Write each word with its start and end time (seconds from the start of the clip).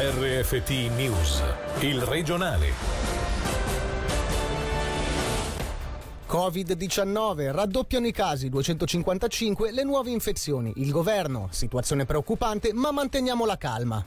RFT 0.00 0.70
News, 0.94 1.42
il 1.80 2.00
regionale. 2.02 2.68
Covid-19, 6.28 7.50
raddoppiano 7.50 8.06
i 8.06 8.12
casi, 8.12 8.48
255 8.48 9.72
le 9.72 9.82
nuove 9.82 10.10
infezioni. 10.10 10.72
Il 10.76 10.92
governo, 10.92 11.48
situazione 11.50 12.04
preoccupante, 12.04 12.72
ma 12.72 12.92
manteniamo 12.92 13.44
la 13.44 13.58
calma. 13.58 14.06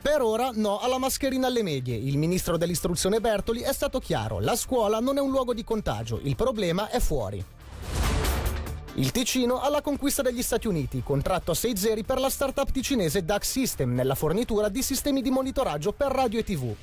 Per 0.00 0.22
ora 0.22 0.50
no 0.54 0.78
alla 0.78 0.98
mascherina 0.98 1.48
alle 1.48 1.64
medie. 1.64 1.96
Il 1.96 2.16
ministro 2.16 2.56
dell'istruzione 2.56 3.18
Bertoli 3.18 3.62
è 3.62 3.72
stato 3.72 3.98
chiaro, 3.98 4.38
la 4.38 4.54
scuola 4.54 5.00
non 5.00 5.16
è 5.16 5.20
un 5.20 5.30
luogo 5.30 5.54
di 5.54 5.64
contagio, 5.64 6.20
il 6.22 6.36
problema 6.36 6.88
è 6.88 7.00
fuori. 7.00 7.44
Il 8.98 9.10
Ticino 9.10 9.60
alla 9.60 9.82
conquista 9.82 10.22
degli 10.22 10.42
Stati 10.42 10.66
Uniti, 10.66 11.02
contratto 11.02 11.50
a 11.50 11.54
6 11.54 11.76
zeri 11.76 12.02
per 12.02 12.18
la 12.18 12.30
startup 12.30 12.70
ticinese 12.70 13.26
DAC 13.26 13.44
System 13.44 13.92
nella 13.92 14.14
fornitura 14.14 14.70
di 14.70 14.80
sistemi 14.80 15.20
di 15.20 15.28
monitoraggio 15.28 15.92
per 15.92 16.10
radio 16.10 16.38
e 16.38 16.44
tv. 16.44 16.74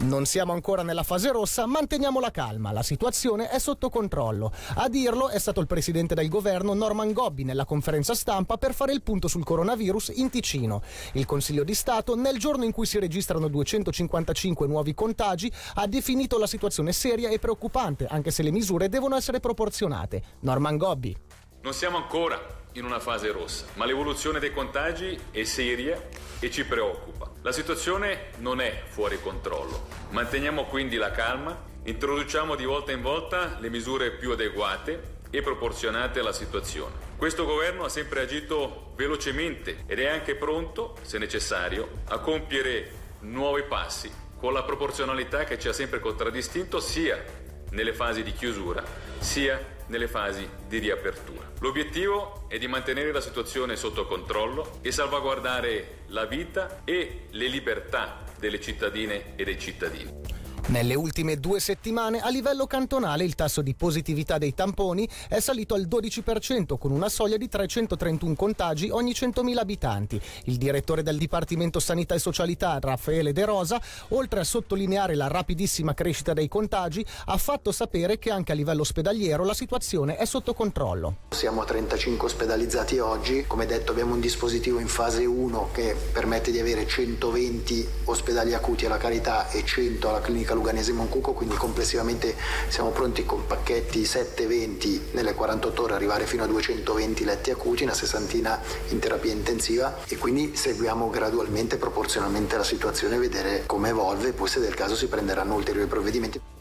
Non 0.00 0.24
siamo 0.24 0.54
ancora 0.54 0.82
nella 0.82 1.02
fase 1.02 1.30
rossa, 1.30 1.66
manteniamo 1.66 2.20
la 2.20 2.30
calma, 2.30 2.72
la 2.72 2.82
situazione 2.82 3.50
è 3.50 3.58
sotto 3.58 3.90
controllo. 3.90 4.50
A 4.76 4.88
dirlo 4.88 5.28
è 5.28 5.38
stato 5.38 5.60
il 5.60 5.66
presidente 5.66 6.14
del 6.14 6.30
governo 6.30 6.72
Norman 6.72 7.12
Gobbi 7.12 7.44
nella 7.44 7.66
conferenza 7.66 8.14
stampa 8.14 8.56
per 8.56 8.72
fare 8.72 8.94
il 8.94 9.02
punto 9.02 9.28
sul 9.28 9.44
coronavirus 9.44 10.12
in 10.14 10.30
Ticino. 10.30 10.82
Il 11.12 11.26
Consiglio 11.26 11.64
di 11.64 11.74
Stato, 11.74 12.16
nel 12.16 12.38
giorno 12.38 12.64
in 12.64 12.72
cui 12.72 12.86
si 12.86 12.98
registrano 12.98 13.48
255 13.48 14.66
nuovi 14.66 14.94
contagi, 14.94 15.52
ha 15.74 15.86
definito 15.86 16.38
la 16.38 16.46
situazione 16.46 16.92
seria 16.92 17.28
e 17.28 17.38
preoccupante, 17.38 18.06
anche 18.06 18.30
se 18.30 18.42
le 18.42 18.52
misure 18.52 18.88
devono 18.88 19.16
essere 19.16 19.38
proporzionate. 19.38 20.22
Norman 20.40 20.78
Gobbi. 20.78 21.14
Non 21.60 21.74
siamo 21.74 21.98
ancora 21.98 22.40
in 22.72 22.86
una 22.86 23.00
fase 23.00 23.30
rossa, 23.32 23.66
ma 23.74 23.84
l'evoluzione 23.84 24.38
dei 24.38 24.50
contagi 24.50 25.18
è 25.30 25.44
seria 25.44 26.08
e 26.38 26.50
ci 26.50 26.64
preoccupa. 26.64 27.29
La 27.42 27.52
situazione 27.52 28.32
non 28.36 28.60
è 28.60 28.82
fuori 28.86 29.18
controllo. 29.18 29.86
Manteniamo 30.10 30.66
quindi 30.66 30.96
la 30.96 31.10
calma, 31.10 31.58
introduciamo 31.84 32.54
di 32.54 32.66
volta 32.66 32.92
in 32.92 33.00
volta 33.00 33.56
le 33.60 33.70
misure 33.70 34.10
più 34.10 34.32
adeguate 34.32 35.20
e 35.30 35.40
proporzionate 35.40 36.20
alla 36.20 36.34
situazione. 36.34 36.92
Questo 37.16 37.46
governo 37.46 37.84
ha 37.84 37.88
sempre 37.88 38.20
agito 38.20 38.92
velocemente 38.94 39.84
ed 39.86 40.00
è 40.00 40.08
anche 40.08 40.34
pronto, 40.34 40.96
se 41.00 41.16
necessario, 41.16 42.02
a 42.08 42.18
compiere 42.18 42.90
nuovi 43.20 43.62
passi 43.62 44.12
con 44.36 44.52
la 44.52 44.62
proporzionalità 44.62 45.44
che 45.44 45.58
ci 45.58 45.68
ha 45.68 45.72
sempre 45.72 45.98
contraddistinto 45.98 46.78
sia 46.78 47.24
nelle 47.70 47.94
fasi 47.94 48.22
di 48.22 48.32
chiusura 48.32 48.84
sia 49.18 49.78
nelle 49.90 50.08
fasi 50.08 50.48
di 50.66 50.78
riapertura. 50.78 51.50
L'obiettivo 51.60 52.46
è 52.48 52.58
di 52.58 52.66
mantenere 52.66 53.12
la 53.12 53.20
situazione 53.20 53.76
sotto 53.76 54.06
controllo 54.06 54.78
e 54.80 54.90
salvaguardare 54.90 56.04
la 56.06 56.24
vita 56.24 56.80
e 56.84 57.26
le 57.28 57.48
libertà 57.48 58.24
delle 58.38 58.60
cittadine 58.60 59.36
e 59.36 59.44
dei 59.44 59.58
cittadini. 59.58 60.39
Nelle 60.68 60.94
ultime 60.94 61.40
due 61.40 61.58
settimane 61.58 62.20
a 62.20 62.28
livello 62.28 62.66
cantonale 62.66 63.24
il 63.24 63.34
tasso 63.34 63.60
di 63.60 63.74
positività 63.74 64.38
dei 64.38 64.54
tamponi 64.54 65.08
è 65.28 65.40
salito 65.40 65.74
al 65.74 65.88
12% 65.88 66.78
con 66.78 66.92
una 66.92 67.08
soglia 67.08 67.36
di 67.36 67.48
331 67.48 68.34
contagi 68.34 68.88
ogni 68.90 69.10
100.000 69.10 69.58
abitanti. 69.58 70.20
Il 70.44 70.58
direttore 70.58 71.02
del 71.02 71.18
Dipartimento 71.18 71.80
Sanità 71.80 72.14
e 72.14 72.20
Socialità, 72.20 72.78
Raffaele 72.80 73.32
De 73.32 73.44
Rosa, 73.44 73.80
oltre 74.08 74.40
a 74.40 74.44
sottolineare 74.44 75.16
la 75.16 75.26
rapidissima 75.26 75.92
crescita 75.92 76.34
dei 76.34 76.46
contagi, 76.46 77.04
ha 77.26 77.36
fatto 77.36 77.72
sapere 77.72 78.18
che 78.18 78.30
anche 78.30 78.52
a 78.52 78.54
livello 78.54 78.82
ospedaliero 78.82 79.44
la 79.44 79.54
situazione 79.54 80.16
è 80.16 80.24
sotto 80.24 80.54
controllo. 80.54 81.16
Siamo 81.30 81.62
a 81.62 81.64
35 81.64 82.26
ospedalizzati 82.26 82.98
oggi, 82.98 83.44
come 83.46 83.66
detto 83.66 83.90
abbiamo 83.90 84.14
un 84.14 84.20
dispositivo 84.20 84.78
in 84.78 84.88
fase 84.88 85.24
1 85.24 85.70
che 85.72 85.96
permette 86.12 86.52
di 86.52 86.60
avere 86.60 86.86
120 86.86 87.88
ospedali 88.04 88.54
acuti 88.54 88.86
alla 88.86 88.98
carità 88.98 89.48
e 89.50 89.64
100 89.64 90.08
alla 90.08 90.20
clinica 90.20 90.49
Luganese 90.54 90.92
Moncuco, 90.92 91.32
quindi 91.32 91.54
complessivamente 91.56 92.34
siamo 92.68 92.90
pronti 92.90 93.24
con 93.24 93.46
pacchetti 93.46 94.02
7-20 94.02 95.00
nelle 95.12 95.34
48 95.34 95.82
ore 95.82 95.94
arrivare 95.94 96.26
fino 96.26 96.44
a 96.44 96.46
220 96.46 97.24
letti 97.24 97.50
acuti, 97.50 97.82
una 97.84 97.94
sessantina 97.94 98.60
in 98.88 98.98
terapia 98.98 99.32
intensiva 99.32 99.96
e 100.06 100.16
quindi 100.16 100.56
seguiamo 100.56 101.10
gradualmente, 101.10 101.76
proporzionalmente 101.76 102.56
la 102.56 102.64
situazione, 102.64 103.18
vedere 103.18 103.64
come 103.66 103.90
evolve 103.90 104.28
e 104.28 104.32
poi 104.32 104.48
se 104.48 104.60
del 104.60 104.74
caso 104.74 104.96
si 104.96 105.06
prenderanno 105.06 105.54
ulteriori 105.54 105.88
provvedimenti. 105.88 106.59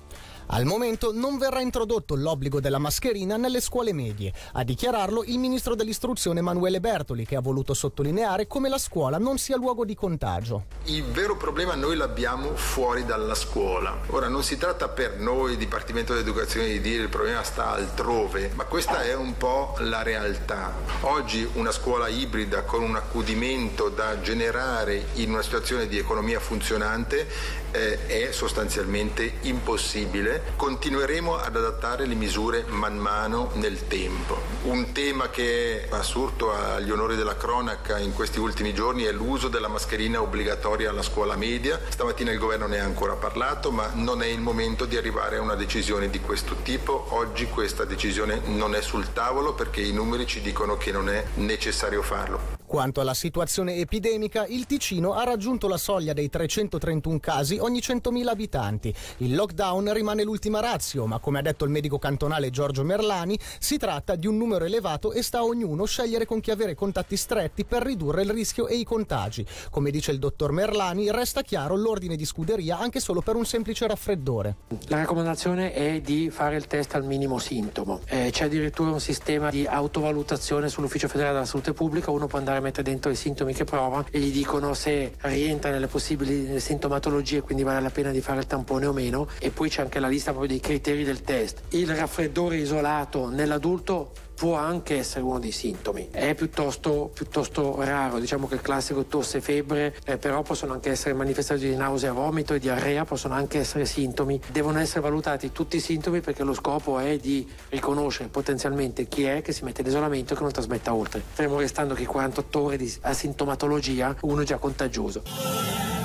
Al 0.51 0.65
momento 0.65 1.11
non 1.13 1.37
verrà 1.37 1.61
introdotto 1.61 2.15
l'obbligo 2.15 2.59
della 2.59 2.79
mascherina 2.79 3.37
nelle 3.37 3.61
scuole 3.61 3.93
medie. 3.93 4.33
A 4.53 4.63
dichiararlo 4.63 5.23
il 5.25 5.37
ministro 5.37 5.75
dell'istruzione 5.75 6.39
Emanuele 6.39 6.79
Bertoli, 6.79 7.23
che 7.23 7.35
ha 7.35 7.39
voluto 7.39 7.75
sottolineare 7.75 8.47
come 8.47 8.67
la 8.67 8.79
scuola 8.79 9.19
non 9.19 9.37
sia 9.37 9.57
luogo 9.57 9.85
di 9.85 9.93
contagio. 9.93 10.65
Il 10.85 11.03
vero 11.03 11.37
problema 11.37 11.75
noi 11.75 11.95
l'abbiamo 11.95 12.55
fuori 12.55 13.05
dalla 13.05 13.35
scuola. 13.35 13.95
Ora 14.07 14.27
non 14.27 14.41
si 14.41 14.57
tratta 14.57 14.87
per 14.87 15.19
noi, 15.19 15.55
Dipartimento 15.55 16.13
dell'Educazione, 16.13 16.65
di 16.69 16.81
dire 16.81 17.03
il 17.03 17.09
problema 17.09 17.43
sta 17.43 17.69
altrove, 17.73 18.49
ma 18.55 18.63
questa 18.63 19.03
è 19.03 19.13
un 19.13 19.37
po' 19.37 19.75
la 19.81 20.01
realtà. 20.01 20.73
Oggi 21.01 21.47
una 21.53 21.71
scuola 21.71 22.07
ibrida 22.07 22.63
con 22.63 22.81
un 22.81 22.95
accudimento 22.95 23.89
da 23.89 24.19
generare 24.19 25.09
in 25.15 25.29
una 25.29 25.43
situazione 25.43 25.87
di 25.87 25.99
economia 25.99 26.39
funzionante 26.39 27.67
eh, 27.71 28.05
è 28.07 28.31
sostanzialmente 28.31 29.33
impossibile 29.41 30.53
continueremo 30.55 31.35
ad 31.35 31.55
adattare 31.55 32.05
le 32.05 32.15
misure 32.15 32.65
man 32.67 32.97
mano 32.97 33.51
nel 33.55 33.87
tempo. 33.87 34.37
Un 34.63 34.91
tema 34.91 35.29
che 35.29 35.83
è 35.83 35.87
assurto 35.91 36.51
agli 36.53 36.91
onori 36.91 37.15
della 37.15 37.35
cronaca 37.35 37.97
in 37.97 38.13
questi 38.13 38.39
ultimi 38.39 38.73
giorni 38.73 39.03
è 39.03 39.11
l'uso 39.11 39.47
della 39.47 39.67
mascherina 39.67 40.21
obbligatoria 40.21 40.89
alla 40.89 41.01
scuola 41.01 41.35
media. 41.35 41.79
Stamattina 41.89 42.31
il 42.31 42.39
governo 42.39 42.67
ne 42.67 42.79
ha 42.79 42.83
ancora 42.83 43.13
parlato, 43.13 43.71
ma 43.71 43.91
non 43.93 44.21
è 44.21 44.27
il 44.27 44.39
momento 44.39 44.85
di 44.85 44.97
arrivare 44.97 45.37
a 45.37 45.41
una 45.41 45.55
decisione 45.55 46.09
di 46.09 46.19
questo 46.19 46.55
tipo. 46.63 47.07
Oggi 47.09 47.47
questa 47.47 47.85
decisione 47.85 48.41
non 48.45 48.75
è 48.75 48.81
sul 48.81 49.13
tavolo 49.13 49.53
perché 49.53 49.81
i 49.81 49.93
numeri 49.93 50.27
ci 50.27 50.41
dicono 50.41 50.77
che 50.77 50.91
non 50.91 51.09
è 51.09 51.23
necessario 51.35 52.01
farlo. 52.01 52.58
Quanto 52.69 53.01
alla 53.01 53.15
situazione 53.15 53.77
epidemica, 53.77 54.45
il 54.45 54.67
Ticino 54.67 55.13
ha 55.13 55.23
raggiunto 55.23 55.67
la 55.67 55.75
soglia 55.75 56.13
dei 56.13 56.29
331 56.29 57.19
casi 57.19 57.57
ogni 57.57 57.79
100.000 57.79 58.27
abitanti. 58.27 58.93
Il 59.17 59.33
lockdown 59.33 59.91
rimane 59.91 60.21
l'ultima 60.21 60.59
razio, 60.59 61.07
ma 61.07 61.17
come 61.17 61.39
ha 61.39 61.41
detto 61.41 61.65
il 61.65 61.71
medico 61.71 61.97
cantonale 61.97 62.51
Giorgio 62.51 62.83
Merlani, 62.83 63.39
si 63.57 63.77
tratta 63.77 64.13
di 64.13 64.27
un 64.27 64.37
numero 64.37 64.65
elevato 64.65 65.13
e 65.13 65.23
sta 65.23 65.39
a 65.39 65.45
ognuno 65.45 65.85
scegliere 65.85 66.27
con 66.27 66.41
chi 66.41 66.51
avere 66.51 66.75
contatti 66.75 67.17
stretti 67.17 67.65
per 67.65 67.81
ridurre 67.81 68.21
il 68.21 68.29
rischio 68.29 68.67
e 68.67 68.75
i 68.75 68.83
contagi. 68.83 69.43
Come 69.71 69.89
dice 69.89 70.11
il 70.11 70.19
dottor 70.19 70.51
Merlani, 70.51 71.09
resta 71.09 71.41
chiaro 71.41 71.75
l'ordine 71.75 72.15
di 72.15 72.23
scuderia 72.23 72.77
anche 72.77 72.99
solo 72.99 73.21
per 73.21 73.35
un 73.35 73.47
semplice 73.47 73.87
raffreddore. 73.87 74.57
La 74.89 74.97
raccomandazione 74.97 75.73
è 75.73 76.01
di 76.01 76.29
fare 76.29 76.55
il 76.57 76.67
test 76.67 76.93
al 76.93 77.03
minimo 77.03 77.39
sintomo. 77.39 78.01
Eh, 78.05 78.29
c'è 78.31 78.43
addirittura 78.43 78.91
un 78.91 78.99
sistema 78.99 79.49
di 79.49 79.65
autovalutazione 79.65 80.69
sull'Ufficio 80.69 81.07
federale 81.07 81.33
della 81.33 81.45
salute 81.47 81.73
pubblica, 81.73 82.11
uno 82.11 82.27
può 82.27 82.37
andare 82.37 82.57
mette 82.59 82.81
dentro 82.81 83.11
i 83.11 83.15
sintomi 83.15 83.53
che 83.53 83.63
prova 83.63 84.05
e 84.09 84.19
gli 84.19 84.31
dicono 84.31 84.73
se 84.73 85.13
rientra 85.21 85.71
nelle 85.71 85.87
possibili 85.87 86.59
sintomatologie, 86.59 87.41
quindi 87.41 87.63
vale 87.63 87.81
la 87.81 87.89
pena 87.89 88.11
di 88.11 88.21
fare 88.21 88.39
il 88.39 88.47
tampone 88.47 88.85
o 88.85 88.93
meno. 88.93 89.27
E 89.39 89.49
poi 89.49 89.69
c'è 89.69 89.81
anche 89.81 89.99
la 89.99 90.07
lista 90.07 90.31
proprio 90.31 90.51
dei 90.51 90.59
criteri 90.59 91.03
del 91.03 91.21
test. 91.21 91.61
Il 91.69 91.93
raffreddore 91.95 92.57
isolato 92.57 93.29
nell'adulto 93.29 94.11
può 94.39 94.55
anche 94.55 94.97
essere 94.97 95.25
uno 95.25 95.37
dei 95.37 95.51
sintomi. 95.51 96.07
È 96.11 96.33
piuttosto, 96.33 97.11
piuttosto 97.13 97.75
raro, 97.83 98.19
diciamo 98.19 98.47
che 98.47 98.55
il 98.55 98.61
classico 98.61 99.03
tosse 99.03 99.39
e 99.39 99.41
febbre, 99.41 99.93
eh, 100.05 100.17
però 100.17 100.43
possono 100.43 100.71
anche 100.71 100.91
essere 100.91 101.13
manifestazioni 101.13 101.73
di 101.73 101.77
nausea, 101.77 102.13
vomito 102.13 102.53
e 102.53 102.59
diarrea, 102.59 103.03
possono 103.03 103.33
anche 103.33 103.59
essere 103.59 103.83
sintomi. 103.83 104.39
Devono 104.49 104.79
essere 104.79 105.01
valutati 105.01 105.51
tutti 105.51 105.75
i 105.75 105.81
sintomi 105.81 106.21
perché 106.21 106.45
lo 106.45 106.53
scopo 106.53 106.99
è 106.99 107.17
di 107.17 107.45
riconoscere 107.67 108.29
potenzialmente 108.29 109.09
chi 109.09 109.25
è 109.25 109.41
che 109.41 109.51
si 109.51 109.65
mette 109.65 109.81
in 109.81 109.87
isolamento 109.87 110.31
e 110.31 110.37
che 110.37 110.43
non 110.43 110.53
trasmetta 110.53 110.93
oltre. 110.93 111.21
Fermo 111.33 111.59
restando 111.59 111.93
che 111.93 112.05
48 112.05 112.61
ore 112.61 112.77
di 112.77 112.95
asintomatologia 113.01 114.15
uno 114.21 114.39
è 114.39 114.45
già 114.45 114.57
contagioso. 114.57 115.98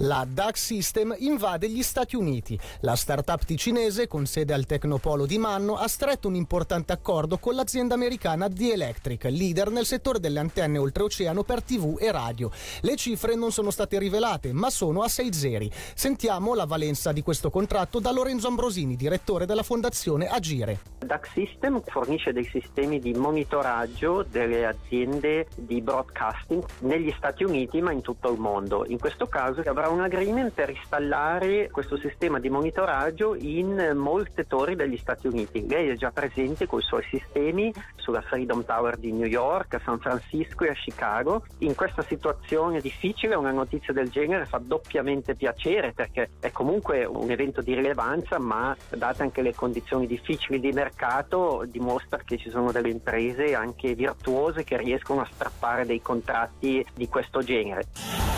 La 0.00 0.26
DAC 0.28 0.58
System 0.58 1.14
invade 1.20 1.70
gli 1.70 1.82
Stati 1.82 2.16
Uniti. 2.16 2.58
La 2.80 2.96
startup 2.96 3.42
ticinese, 3.42 4.06
con 4.06 4.26
sede 4.26 4.52
al 4.52 4.66
Tecnopolo 4.66 5.24
di 5.24 5.38
Manno, 5.38 5.76
ha 5.76 5.88
stretto 5.88 6.28
un 6.28 6.34
importante 6.34 6.92
accordo 6.92 7.38
con 7.38 7.54
l'azienda 7.54 7.94
americana 7.94 8.50
The 8.50 8.72
Electric, 8.72 9.24
leader 9.24 9.70
nel 9.70 9.86
settore 9.86 10.20
delle 10.20 10.38
antenne 10.38 10.76
oltreoceano 10.76 11.44
per 11.44 11.62
TV 11.62 11.96
e 11.98 12.12
radio. 12.12 12.50
Le 12.82 12.96
cifre 12.96 13.36
non 13.36 13.52
sono 13.52 13.70
state 13.70 13.98
rivelate, 13.98 14.52
ma 14.52 14.68
sono 14.68 15.00
a 15.00 15.08
6 15.08 15.32
zeri. 15.32 15.70
Sentiamo 15.94 16.52
la 16.52 16.66
valenza 16.66 17.12
di 17.12 17.22
questo 17.22 17.48
contratto 17.48 17.98
da 17.98 18.10
Lorenzo 18.10 18.48
Ambrosini, 18.48 18.96
direttore 18.96 19.46
della 19.46 19.62
fondazione 19.62 20.28
Agire. 20.28 20.80
DAC 20.98 21.28
System 21.32 21.80
fornisce 21.86 22.34
dei 22.34 22.44
sistemi 22.44 22.98
di 22.98 23.14
monitoraggio 23.14 24.24
delle 24.28 24.66
aziende 24.66 25.46
di 25.54 25.80
broadcasting 25.80 26.62
negli 26.80 27.14
Stati 27.16 27.44
Uniti, 27.44 27.80
ma 27.80 27.92
in 27.92 28.02
tutto 28.02 28.30
il 28.30 28.38
mondo. 28.38 28.84
In 28.86 28.98
questo 28.98 29.26
caso 29.26 29.62
avrà 29.64 29.85
avrà 29.86 29.88
un 29.88 30.00
agreement 30.00 30.52
per 30.52 30.70
installare 30.70 31.70
questo 31.70 31.96
sistema 31.96 32.40
di 32.40 32.48
monitoraggio 32.48 33.34
in 33.36 33.92
molti 33.94 34.32
settori 34.34 34.74
degli 34.74 34.96
Stati 34.96 35.26
Uniti. 35.28 35.66
Lei 35.66 35.88
è 35.88 35.94
già 35.94 36.10
presente 36.10 36.66
con 36.66 36.80
i 36.80 36.82
suoi 36.82 37.04
sistemi 37.08 37.72
sulla 37.96 38.20
Freedom 38.20 38.64
Tower 38.64 38.96
di 38.96 39.12
New 39.12 39.26
York, 39.26 39.74
a 39.74 39.80
San 39.84 39.98
Francisco 39.98 40.64
e 40.64 40.70
a 40.70 40.74
Chicago. 40.74 41.44
In 41.58 41.74
questa 41.74 42.02
situazione 42.02 42.80
difficile 42.80 43.34
una 43.34 43.52
notizia 43.52 43.92
del 43.92 44.10
genere 44.10 44.46
fa 44.46 44.58
doppiamente 44.58 45.34
piacere 45.34 45.92
perché 45.92 46.30
è 46.40 46.50
comunque 46.50 47.04
un 47.04 47.30
evento 47.30 47.62
di 47.62 47.74
rilevanza, 47.74 48.38
ma 48.38 48.76
date 48.88 49.22
anche 49.22 49.42
le 49.42 49.54
condizioni 49.54 50.06
difficili 50.06 50.60
di 50.60 50.72
mercato 50.72 51.64
dimostra 51.66 52.18
che 52.24 52.36
ci 52.36 52.50
sono 52.50 52.72
delle 52.72 52.90
imprese 52.90 53.54
anche 53.54 53.94
virtuose 53.94 54.64
che 54.64 54.76
riescono 54.76 55.20
a 55.20 55.28
strappare 55.30 55.86
dei 55.86 56.02
contratti 56.02 56.84
di 56.94 57.08
questo 57.08 57.40
genere. 57.40 58.35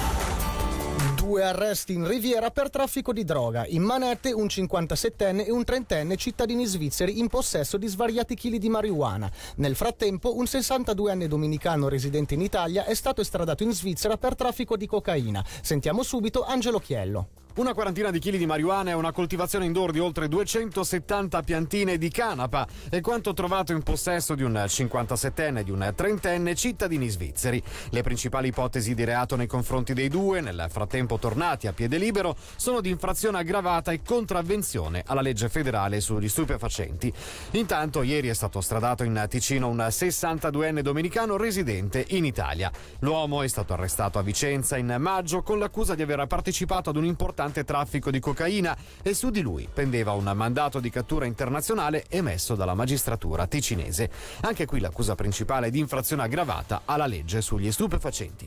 Due 1.28 1.42
arresti 1.42 1.92
in 1.92 2.08
Riviera 2.08 2.50
per 2.50 2.70
traffico 2.70 3.12
di 3.12 3.22
droga. 3.22 3.66
In 3.66 3.82
manette 3.82 4.32
un 4.32 4.46
57enne 4.46 5.44
e 5.44 5.50
un 5.52 5.60
30enne 5.60 6.16
cittadini 6.16 6.64
svizzeri 6.64 7.18
in 7.18 7.28
possesso 7.28 7.76
di 7.76 7.86
svariati 7.86 8.34
chili 8.34 8.58
di 8.58 8.70
marijuana. 8.70 9.30
Nel 9.56 9.76
frattempo 9.76 10.34
un 10.38 10.44
62enne 10.44 11.26
dominicano 11.26 11.90
residente 11.90 12.32
in 12.32 12.40
Italia 12.40 12.86
è 12.86 12.94
stato 12.94 13.20
estradato 13.20 13.62
in 13.62 13.74
Svizzera 13.74 14.16
per 14.16 14.36
traffico 14.36 14.78
di 14.78 14.86
cocaina. 14.86 15.44
Sentiamo 15.60 16.02
subito 16.02 16.46
Angelo 16.46 16.78
Chiello. 16.78 17.28
Una 17.58 17.74
quarantina 17.74 18.12
di 18.12 18.20
chili 18.20 18.38
di 18.38 18.46
marijuana 18.46 18.90
e 18.90 18.92
una 18.92 19.10
coltivazione 19.10 19.64
indoor 19.64 19.90
di 19.90 19.98
oltre 19.98 20.28
270 20.28 21.42
piantine 21.42 21.98
di 21.98 22.08
canapa 22.08 22.64
è 22.88 23.00
quanto 23.00 23.34
trovato 23.34 23.72
in 23.72 23.82
possesso 23.82 24.36
di 24.36 24.44
un 24.44 24.52
57enne 24.52 25.58
e 25.58 25.64
di 25.64 25.72
un 25.72 25.80
30enne 25.80 26.54
cittadini 26.54 27.08
svizzeri. 27.08 27.60
Le 27.90 28.02
principali 28.02 28.46
ipotesi 28.46 28.94
di 28.94 29.02
reato 29.02 29.34
nei 29.34 29.48
confronti 29.48 29.92
dei 29.92 30.06
due, 30.06 30.40
nel 30.40 30.66
frattempo 30.68 31.18
tornati 31.18 31.66
a 31.66 31.72
piede 31.72 31.98
libero, 31.98 32.36
sono 32.54 32.80
di 32.80 32.90
infrazione 32.90 33.38
aggravata 33.38 33.90
e 33.90 34.02
contravvenzione 34.04 35.02
alla 35.04 35.20
legge 35.20 35.48
federale 35.48 36.00
sugli 36.00 36.28
stupefacenti. 36.28 37.12
Intanto 37.52 38.02
ieri 38.02 38.28
è 38.28 38.34
stato 38.34 38.60
stradato 38.60 39.02
in 39.02 39.26
Ticino 39.28 39.66
un 39.66 39.78
62enne 39.78 40.78
dominicano 40.78 41.36
residente 41.36 42.04
in 42.10 42.24
Italia. 42.24 42.70
L'uomo 43.00 43.42
è 43.42 43.48
stato 43.48 43.72
arrestato 43.72 44.20
a 44.20 44.22
Vicenza 44.22 44.76
in 44.76 44.94
maggio 45.00 45.42
con 45.42 45.58
l'accusa 45.58 45.96
di 45.96 46.02
aver 46.02 46.24
partecipato 46.28 46.90
ad 46.90 46.96
un 46.96 47.04
importante 47.04 47.46
importante 47.48 47.64
traffico 47.64 48.10
di 48.10 48.20
cocaina 48.20 48.76
e 49.02 49.14
su 49.14 49.30
di 49.30 49.40
lui 49.40 49.68
pendeva 49.72 50.12
un 50.12 50.30
mandato 50.34 50.80
di 50.80 50.90
cattura 50.90 51.24
internazionale 51.24 52.04
emesso 52.08 52.54
dalla 52.54 52.74
magistratura 52.74 53.46
ticinese. 53.46 54.10
Anche 54.42 54.66
qui 54.66 54.80
l'accusa 54.80 55.14
principale 55.14 55.70
di 55.70 55.78
infrazione 55.78 56.22
aggravata 56.22 56.82
alla 56.84 57.06
legge 57.06 57.40
sugli 57.40 57.72
stupefacenti. 57.72 58.46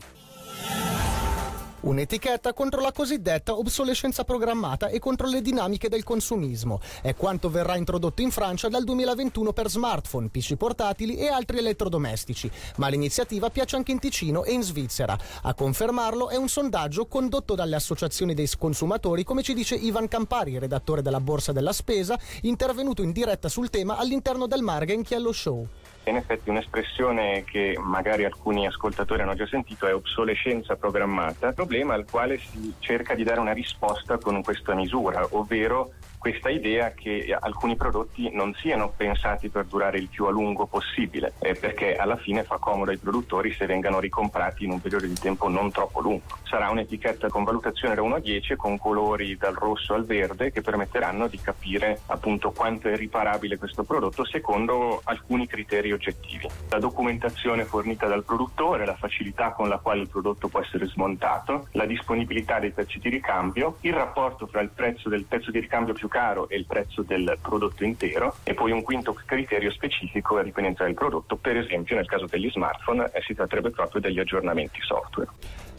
Un'etichetta 1.82 2.52
contro 2.52 2.80
la 2.80 2.92
cosiddetta 2.92 3.58
obsolescenza 3.58 4.22
programmata 4.22 4.86
e 4.86 5.00
contro 5.00 5.26
le 5.26 5.42
dinamiche 5.42 5.88
del 5.88 6.04
consumismo. 6.04 6.80
È 7.02 7.16
quanto 7.16 7.50
verrà 7.50 7.74
introdotto 7.74 8.22
in 8.22 8.30
Francia 8.30 8.68
dal 8.68 8.84
2021 8.84 9.52
per 9.52 9.68
smartphone, 9.68 10.28
PC 10.28 10.54
portatili 10.54 11.16
e 11.16 11.26
altri 11.26 11.58
elettrodomestici. 11.58 12.48
Ma 12.76 12.86
l'iniziativa 12.86 13.50
piace 13.50 13.74
anche 13.74 13.90
in 13.90 13.98
Ticino 13.98 14.44
e 14.44 14.52
in 14.52 14.62
Svizzera. 14.62 15.18
A 15.42 15.54
confermarlo 15.54 16.28
è 16.28 16.36
un 16.36 16.48
sondaggio 16.48 17.06
condotto 17.06 17.56
dalle 17.56 17.74
associazioni 17.74 18.32
dei 18.32 18.48
consumatori, 18.56 19.24
come 19.24 19.42
ci 19.42 19.52
dice 19.52 19.74
Ivan 19.74 20.06
Campari, 20.06 20.60
redattore 20.60 21.02
della 21.02 21.20
Borsa 21.20 21.50
della 21.50 21.72
Spesa, 21.72 22.16
intervenuto 22.42 23.02
in 23.02 23.10
diretta 23.10 23.48
sul 23.48 23.70
tema 23.70 23.96
all'interno 23.96 24.46
del 24.46 24.62
Margen 24.62 25.02
Chiello 25.02 25.32
Show. 25.32 25.66
In 26.04 26.16
effetti 26.16 26.50
un'espressione 26.50 27.44
che 27.44 27.78
magari 27.80 28.24
alcuni 28.24 28.66
ascoltatori 28.66 29.22
hanno 29.22 29.36
già 29.36 29.46
sentito 29.46 29.86
è 29.86 29.94
obsolescenza 29.94 30.74
programmata, 30.74 31.52
problema 31.72 31.94
al 31.94 32.04
quale 32.04 32.36
si 32.36 32.74
cerca 32.80 33.14
di 33.14 33.24
dare 33.24 33.40
una 33.40 33.54
risposta 33.54 34.18
con 34.18 34.42
questa 34.42 34.74
misura, 34.74 35.26
ovvero 35.30 35.92
questa 36.22 36.50
idea 36.50 36.92
che 36.92 37.36
alcuni 37.36 37.74
prodotti 37.74 38.30
non 38.32 38.54
siano 38.54 38.92
pensati 38.96 39.48
per 39.48 39.64
durare 39.64 39.98
il 39.98 40.06
più 40.06 40.26
a 40.26 40.30
lungo 40.30 40.66
possibile, 40.66 41.32
eh, 41.40 41.56
perché 41.56 41.96
alla 41.96 42.14
fine 42.14 42.44
fa 42.44 42.58
comodo 42.58 42.92
ai 42.92 42.96
produttori 42.96 43.52
se 43.52 43.66
vengano 43.66 43.98
ricomprati 43.98 44.62
in 44.62 44.70
un 44.70 44.80
periodo 44.80 45.06
di 45.06 45.14
tempo 45.14 45.48
non 45.48 45.72
troppo 45.72 46.00
lungo. 46.00 46.38
Sarà 46.44 46.70
un'etichetta 46.70 47.28
con 47.28 47.42
valutazione 47.42 47.96
da 47.96 48.02
1 48.02 48.14
a 48.14 48.20
10 48.20 48.54
con 48.54 48.78
colori 48.78 49.36
dal 49.36 49.54
rosso 49.54 49.94
al 49.94 50.04
verde 50.04 50.52
che 50.52 50.60
permetteranno 50.60 51.26
di 51.26 51.40
capire 51.40 52.02
appunto 52.06 52.52
quanto 52.52 52.88
è 52.88 52.94
riparabile 52.94 53.58
questo 53.58 53.82
prodotto 53.82 54.24
secondo 54.24 55.00
alcuni 55.02 55.48
criteri 55.48 55.90
oggettivi. 55.90 56.48
La 56.68 56.78
documentazione 56.78 57.64
fornita 57.64 58.06
dal 58.06 58.22
produttore, 58.22 58.86
la 58.86 58.94
facilità 58.94 59.50
con 59.50 59.68
la 59.68 59.78
quale 59.78 60.02
il 60.02 60.08
prodotto 60.08 60.46
può 60.46 60.60
essere 60.60 60.86
smontato, 60.86 61.66
la 61.72 61.84
disponibilità 61.84 62.60
dei 62.60 62.70
pezzi 62.70 63.00
di 63.00 63.08
ricambio, 63.08 63.78
il 63.80 63.92
rapporto 63.92 64.46
fra 64.46 64.60
il 64.60 64.70
prezzo 64.72 65.08
del 65.08 65.24
pezzo 65.24 65.50
di 65.50 65.58
ricambio 65.58 65.94
più 65.94 66.10
caro 66.12 66.46
e 66.50 66.56
il 66.56 66.66
prezzo 66.66 67.00
del 67.00 67.38
prodotto 67.40 67.84
intero 67.84 68.36
e 68.44 68.52
poi 68.52 68.70
un 68.70 68.82
quinto 68.82 69.14
criterio 69.14 69.70
specifico 69.70 70.36
a 70.36 70.42
dipendenza 70.42 70.84
del 70.84 70.92
prodotto, 70.92 71.36
per 71.36 71.56
esempio 71.56 71.96
nel 71.96 72.06
caso 72.06 72.26
degli 72.26 72.50
smartphone 72.50 73.10
eh, 73.14 73.22
si 73.22 73.34
tratterebbe 73.34 73.70
proprio 73.70 74.02
degli 74.02 74.18
aggiornamenti 74.18 74.78
software. 74.82 75.30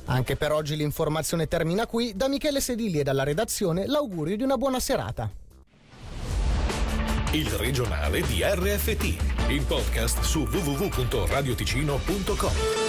Anche 0.05 0.35
per 0.35 0.51
oggi 0.51 0.75
l'informazione 0.75 1.47
termina 1.47 1.85
qui, 1.85 2.13
da 2.15 2.27
Michele 2.27 2.61
Sedilli 2.61 2.97
e 2.99 3.03
dalla 3.03 3.23
redazione 3.23 3.85
l'augurio 3.85 4.35
di 4.35 4.41
una 4.43 4.57
buona 4.57 4.79
serata. 4.79 5.29
Il 7.31 7.49
regionale 7.51 8.21
di 8.21 8.41
RFT, 8.43 9.49
il 9.49 9.63
podcast 9.65 10.21
su 10.21 10.41
www.radioticino.com. 10.41 12.82